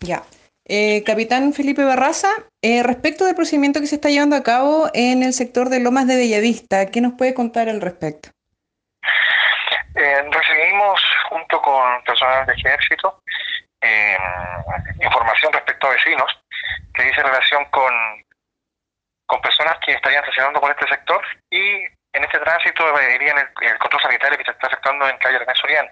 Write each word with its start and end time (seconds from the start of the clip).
Ya. 0.00 0.22
Eh, 0.64 1.02
capitán 1.04 1.52
Felipe 1.52 1.84
Barraza, 1.84 2.28
eh, 2.62 2.82
respecto 2.82 3.24
del 3.24 3.34
procedimiento 3.34 3.80
que 3.80 3.86
se 3.86 3.96
está 3.96 4.08
llevando 4.08 4.36
a 4.36 4.42
cabo 4.42 4.88
en 4.94 5.22
el 5.22 5.32
sector 5.32 5.68
de 5.68 5.80
Lomas 5.80 6.06
de 6.06 6.16
Bellavista, 6.16 6.86
¿qué 6.86 7.00
nos 7.00 7.14
puede 7.14 7.34
contar 7.34 7.68
al 7.68 7.80
respecto? 7.80 8.30
Eh, 9.96 10.22
recibimos, 10.30 11.02
junto 11.28 11.60
con 11.60 12.04
personal 12.04 12.46
de 12.46 12.52
ejército, 12.54 13.20
información 15.00 15.52
respecto 15.54 15.86
a 15.86 15.94
vecinos 15.94 16.38
que 16.94 17.02
dice 17.02 17.22
relación 17.22 17.64
con, 17.70 17.92
con 19.26 19.40
personas 19.40 19.78
que 19.84 19.92
estarían 19.92 20.22
estacionando 20.22 20.60
por 20.60 20.70
este 20.70 20.86
sector 20.86 21.20
y 21.50 21.84
en 22.12 22.24
este 22.24 22.38
tránsito 22.38 22.84
irían 23.14 23.38
el, 23.38 23.48
el 23.68 23.78
control 23.78 24.02
sanitario 24.02 24.38
que 24.38 24.44
se 24.44 24.50
está 24.50 24.66
afectando 24.66 25.08
en 25.08 25.18
calle 25.18 25.38
René 25.38 25.54
Soriano. 25.54 25.90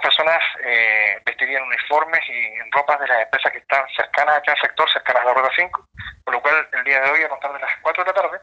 Personas 0.00 0.42
eh, 0.62 1.20
vestirían 1.24 1.62
uniformes 1.62 2.20
y 2.28 2.46
en 2.46 2.72
ropas 2.72 2.98
de 3.00 3.08
las 3.08 3.22
empresas 3.22 3.52
que 3.52 3.58
están 3.58 3.86
cercanas 3.94 4.38
acá 4.38 4.52
al 4.52 4.60
sector, 4.60 4.90
cercanas 4.90 5.22
a 5.22 5.26
la 5.26 5.34
Ruta 5.34 5.50
5, 5.54 5.88
por 6.24 6.34
lo 6.34 6.42
cual 6.42 6.68
el 6.72 6.84
día 6.84 7.00
de 7.00 7.10
hoy, 7.10 7.22
a 7.22 7.28
contar 7.28 7.52
de 7.52 7.60
las 7.60 7.76
4 7.82 8.04
de 8.04 8.10
la 8.10 8.14
tarde, 8.14 8.40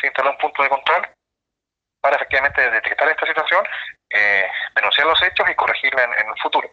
se 0.00 0.06
instaló 0.06 0.30
un 0.30 0.38
punto 0.38 0.62
de 0.62 0.68
control 0.68 1.08
para 2.00 2.16
efectivamente 2.16 2.70
detectar 2.70 3.08
esta 3.08 3.26
situación, 3.26 3.66
eh, 4.10 4.48
denunciar 4.74 5.06
los 5.06 5.22
hechos 5.22 5.48
y 5.50 5.54
corregirla 5.54 6.04
en, 6.04 6.28
el 6.28 6.40
futuro. 6.40 6.70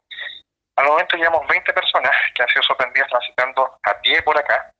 Al 0.77 0.85
momento 0.85 1.17
llevamos 1.17 1.47
20 1.47 1.73
personas 1.73 2.11
que 2.33 2.43
han 2.43 2.49
sido 2.49 2.63
sorprendidas 2.63 3.09
transitando 3.09 3.77
a 3.83 3.99
pie 3.99 4.21
por 4.21 4.37
acá, 4.37 4.71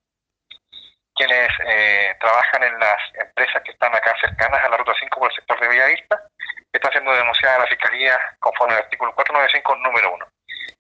quienes 1.16 1.50
eh, 1.66 2.16
trabajan 2.20 2.64
en 2.64 2.80
las 2.80 3.02
empresas 3.16 3.62
que 3.64 3.72
están 3.72 3.94
acá 3.94 4.16
cercanas 4.22 4.64
a 4.64 4.70
la 4.70 4.78
Ruta 4.78 4.94
5 5.00 5.20
por 5.20 5.30
el 5.30 5.36
sector 5.36 5.60
de 5.60 5.68
Villavista, 5.68 6.17
la 7.42 7.68
Fiscalía 7.68 8.20
conforme 8.40 8.74
al 8.76 8.84
artículo 8.84 9.14
495, 9.14 9.76
número 9.78 10.14
1. 10.14 10.26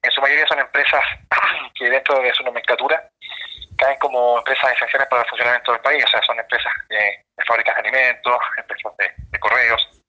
En 0.03 0.11
su 0.11 0.21
mayoría 0.21 0.47
son 0.47 0.59
empresas 0.59 1.03
que 1.75 1.89
dentro 1.89 2.19
de 2.19 2.33
su 2.33 2.43
nomenclatura 2.43 3.09
caen 3.77 3.99
como 3.99 4.37
empresas 4.39 4.73
esenciales 4.73 5.07
para 5.07 5.21
el 5.21 5.29
funcionamiento 5.29 5.71
del 5.71 5.81
país, 5.81 6.03
o 6.03 6.07
sea, 6.07 6.21
son 6.23 6.39
empresas 6.39 6.73
de, 6.89 7.23
fábricas 7.45 7.75
de 7.75 7.81
alimentos, 7.81 8.39
empresas 8.57 8.91
de, 8.97 9.39
correos. 9.39 10.01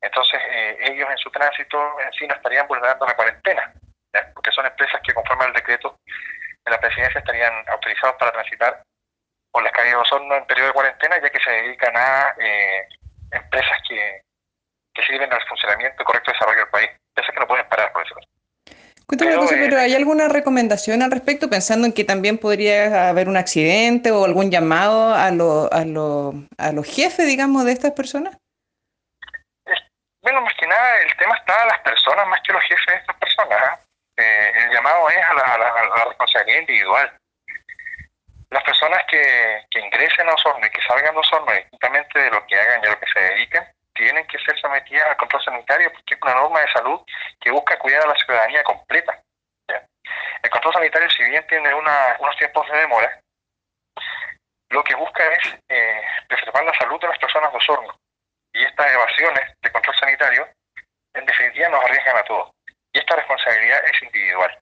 Entonces, 0.00 0.40
eh, 0.50 0.76
ellos 0.80 1.08
en 1.10 1.18
su 1.18 1.30
tránsito 1.30 2.00
en 2.00 2.12
sí 2.12 2.26
no 2.26 2.34
estarían 2.34 2.66
vulnerando 2.66 3.06
la 3.06 3.16
cuarentena, 3.16 3.72
porque 4.34 4.52
son 4.52 4.66
empresas 4.66 5.00
que 5.02 5.14
conforme 5.14 5.44
al 5.44 5.52
decreto 5.52 5.96
de 6.64 6.70
la 6.70 6.78
presidencia 6.78 7.18
estarían 7.18 7.52
autorizados 7.68 8.16
para 8.16 8.32
transitar 8.32 8.82
por 9.50 9.62
las 9.62 9.72
calles 9.72 9.92
de 9.92 9.98
Osorno 9.98 10.36
en 10.36 10.46
periodo 10.46 10.68
de 10.68 10.74
cuarentena, 10.74 11.20
ya 11.20 11.30
que 11.30 11.40
se 11.40 11.50
dedican 11.50 11.96
a 11.96 12.34
eh, 12.38 12.88
empresas 13.32 13.81
sirven 15.12 15.32
al 15.32 15.42
funcionamiento 15.46 16.02
y 16.02 16.04
correcto 16.04 16.32
desarrollo 16.32 16.60
del 16.60 16.68
país. 16.68 16.90
Eso 17.14 17.32
que 17.32 17.40
no 17.40 17.46
pueden 17.46 17.68
parar, 17.68 17.92
por 17.92 18.04
eso. 18.04 18.14
Cuéntame 19.06 19.36
cosa, 19.36 19.56
pero 19.58 19.78
¿hay 19.78 19.94
alguna 19.94 20.28
recomendación 20.28 21.02
al 21.02 21.10
respecto, 21.10 21.50
pensando 21.50 21.86
en 21.86 21.92
que 21.92 22.04
también 22.04 22.38
podría 22.38 23.10
haber 23.10 23.28
un 23.28 23.36
accidente 23.36 24.10
o 24.10 24.24
algún 24.24 24.50
llamado 24.50 25.14
a, 25.14 25.30
lo, 25.30 25.70
a, 25.70 25.84
lo, 25.84 26.32
a 26.56 26.72
los 26.72 26.86
jefes, 26.86 27.26
digamos, 27.26 27.64
de 27.64 27.72
estas 27.72 27.92
personas? 27.92 28.36
bueno, 30.22 30.40
más 30.40 30.54
que 30.54 30.66
nada 30.66 31.02
el 31.02 31.16
tema 31.16 31.34
está 31.36 31.62
a 31.62 31.66
las 31.66 31.80
personas 31.80 32.26
más 32.28 32.40
que 32.46 32.52
los 32.52 32.62
jefes 32.62 32.86
de 32.86 32.94
estas 32.94 33.16
personas. 33.16 33.58
¿ah? 33.60 33.80
Eh, 34.16 34.52
el 34.54 34.70
llamado 34.70 35.10
es 35.10 35.18
a 35.18 35.34
la, 35.34 36.04
responsabilidad 36.06 36.60
individual. 36.60 37.12
Las 38.50 38.62
personas 38.62 39.02
que, 39.10 39.64
que 39.70 39.80
ingresen 39.80 40.28
a 40.28 40.34
Osorno 40.34 40.64
y 40.64 40.70
que 40.70 40.82
salgan 40.82 41.12
de 41.12 41.20
Osorno, 41.20 41.52
distintamente 41.52 42.18
de 42.18 42.30
lo 42.30 42.46
que 42.46 42.54
hagan 42.54 42.82
y 42.82 42.86
a 42.86 42.90
lo 42.90 43.00
que 43.00 43.06
se 43.12 43.20
dediquen, 43.20 43.64
tienen 44.12 44.28
que 44.28 44.38
ser 44.40 44.58
sometidas 44.60 45.08
al 45.08 45.16
control 45.16 45.42
sanitario 45.42 45.90
porque 45.90 46.14
es 46.14 46.20
una 46.22 46.34
norma 46.34 46.60
de 46.60 46.72
salud 46.72 47.00
que 47.40 47.50
busca 47.50 47.78
cuidar 47.78 48.02
a 48.02 48.08
la 48.08 48.14
ciudadanía 48.16 48.62
completa. 48.62 49.18
El 50.42 50.50
control 50.50 50.74
sanitario, 50.74 51.08
si 51.08 51.22
bien 51.24 51.46
tiene 51.46 51.72
unos 51.72 52.36
tiempos 52.36 52.68
de 52.68 52.78
demora, 52.78 53.20
lo 54.70 54.84
que 54.84 54.94
busca 54.96 55.22
es 55.34 55.58
eh, 55.68 56.02
preservar 56.28 56.64
la 56.64 56.74
salud 56.74 57.00
de 57.00 57.08
las 57.08 57.18
personas 57.18 57.52
de 57.52 57.58
Osorno. 57.58 57.96
Y 58.52 58.64
estas 58.64 58.92
evasiones 58.92 59.54
de 59.62 59.72
control 59.72 59.96
sanitario, 59.96 60.48
en 61.14 61.24
definitiva, 61.24 61.68
nos 61.68 61.84
arriesgan 61.84 62.16
a 62.16 62.24
todos. 62.24 62.50
Y 62.92 62.98
esta 62.98 63.16
responsabilidad 63.16 63.80
es 63.86 64.02
individual. 64.02 64.58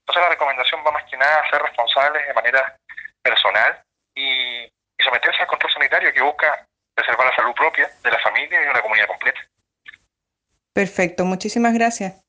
Entonces 0.00 0.22
la 0.22 0.28
recomendación 0.28 0.84
va 0.86 0.92
más 0.92 1.04
que 1.10 1.16
nada 1.16 1.40
a 1.40 1.50
ser 1.50 1.62
responsables 1.62 2.26
de 2.26 2.34
manera 2.34 2.76
personal 3.22 3.82
y 4.14 4.68
someterse 5.02 5.42
al 5.42 5.48
control 5.48 5.72
sanitario 5.72 6.12
que 6.12 6.22
busca 6.22 6.66
salud 7.42 7.54
propia 7.54 7.90
de 8.02 8.10
la 8.10 8.18
familia 8.20 8.60
y 8.60 8.64
de 8.64 8.70
una 8.70 8.82
comunidad 8.82 9.06
completa. 9.06 9.40
Perfecto, 10.72 11.24
muchísimas 11.24 11.74
gracias. 11.74 12.21